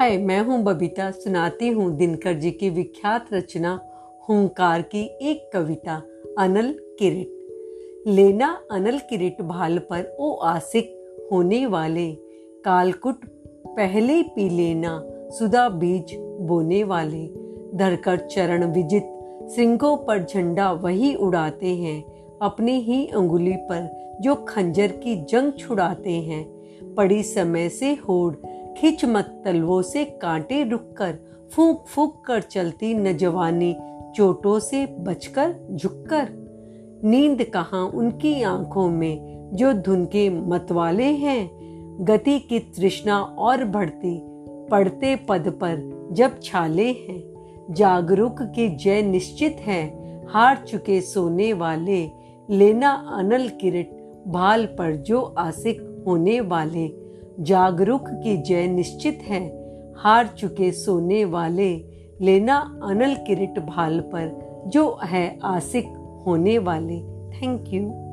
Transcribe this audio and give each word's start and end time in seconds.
हाय, 0.00 0.18
मैं 0.18 0.40
हूँ 0.40 0.62
बबीता, 0.62 1.10
सुनाती 1.10 1.68
हूँ 1.68 1.96
दिनकर 1.96 2.32
जी 2.32 2.50
की 2.50 2.70
विख्यात 2.70 3.26
रचना, 3.32 3.80
हुंकार 4.28 4.82
की 4.82 5.00
एक 5.22 5.50
कविता, 5.52 6.02
अनल 6.38 6.74
किरिट। 6.98 8.06
लेना 8.06 8.60
अनल 8.70 8.98
किरिट 8.98 9.42
भाल 9.42 9.78
पर 9.78 10.16
ओ 10.20 10.32
आसिक 10.34 11.18
होने 11.32 11.66
वाले, 11.66 12.12
कालकुट 12.64 13.24
पहले 13.66 14.22
पी 14.22 14.48
लेना, 14.48 15.02
सुधा 15.30 15.68
बीज 15.68 16.16
बोने 16.20 16.84
वाले। 16.84 17.26
धरकर 17.74 18.16
चरण 18.16 18.64
विजित, 18.64 19.04
सिंगों 19.50 19.96
पर 19.96 20.24
झंडा 20.24 20.72
वही 20.72 21.14
उड़ाते 21.14 21.74
हैं, 21.74 22.02
अपनी 22.38 22.80
ही 22.80 23.06
अंगुली 23.06 23.56
पर 23.56 24.18
जो 24.20 24.34
खंजर 24.34 24.88
की 24.88 25.16
जंग 25.16 25.52
छुड़ाते 25.52 26.12
हैं। 26.12 26.60
पड़ी 26.94 27.22
समय 27.22 27.68
से 27.68 27.94
होड़ 27.94 28.34
खिंच 28.80 29.04
मत 29.04 29.42
तलवों 29.44 29.82
से 29.82 30.04
कांटे 30.04 30.64
रुककर 30.64 31.18
फूक 31.52 31.84
फूक 31.86 32.24
कर 32.24 32.40
चलती 32.40 32.94
न 32.94 33.16
जवानी 33.16 33.76
चोटों 34.16 34.58
से 34.58 34.86
बचकर, 34.86 35.54
झुककर। 35.70 36.28
नींद 37.04 37.42
कहाँ 37.42 37.86
उनकी 37.86 38.42
आँखों 38.42 38.88
में, 38.88 39.50
जो 39.52 39.72
धुन 39.72 40.04
के 40.04 40.30
मतवाले 40.30 41.04
हैं। 41.04 41.50
गति 42.00 42.38
की 42.38 42.58
तृष्णा 42.58 43.20
और 43.20 43.64
बढ़ती 43.64 44.20
पढ़ते 44.70 45.16
पद 45.16 45.48
पर 45.48 46.08
जब 46.12 46.40
छाले 46.42 46.88
हैं। 46.88 47.22
जागरूक 47.70 48.36
की 48.42 48.76
जय 48.76 49.02
निश्चित 49.02 49.56
है, 49.60 49.86
हार 50.28 50.64
चुके 50.68 51.00
सोने 51.00 51.52
वाले। 51.52 52.10
लेना 52.50 52.90
अनल 52.90 53.48
किरट, 53.48 53.90
भाल 54.28 54.66
पर 54.66 54.96
जो 54.96 55.20
आसिक 55.22 56.04
होने 56.06 56.40
वाले। 56.40 56.99
जागरूक 57.40 58.04
की 58.08 58.36
जय 58.36 58.66
निश्चित 58.66 59.18
है। 59.22 59.60
हार 59.98 60.26
चुके 60.26 60.72
सोने 60.72 61.24
वाले, 61.24 61.84
लेना 62.20 62.80
अनल 62.82 63.14
किरिट 63.14 63.58
भाल 63.58 64.00
पर, 64.00 64.50
जो 64.66 64.98
है 65.04 65.38
आसिक 65.44 65.84
होने 66.26 66.58
वाले। 66.58 67.00
Thank 67.30 67.64
you 67.68 68.09